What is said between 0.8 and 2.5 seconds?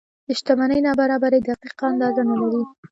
نابرابرۍ دقیقه اندازه نه